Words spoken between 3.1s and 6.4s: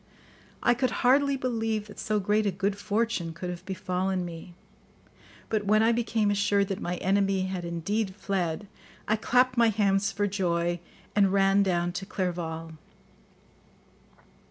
could have befallen me, but when I became